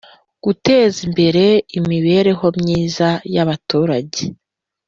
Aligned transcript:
Guteza 0.45 0.97
imbere 1.07 1.45
imibereho 1.79 2.45
myiza 2.59 3.09
y 3.33 3.37
Abaturage 3.43 4.21